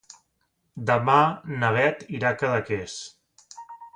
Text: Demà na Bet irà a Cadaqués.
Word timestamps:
Demà 0.89 1.17
na 1.63 1.69
Bet 1.77 2.03
irà 2.21 2.33
a 2.33 2.39
Cadaqués. 2.41 2.97